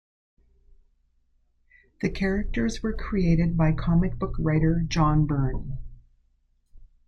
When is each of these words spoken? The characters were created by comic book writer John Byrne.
The 2.01 2.09
characters 2.09 2.81
were 2.81 2.91
created 2.91 3.55
by 3.55 3.71
comic 3.73 4.17
book 4.17 4.35
writer 4.39 4.81
John 4.87 5.27
Byrne. 5.27 5.77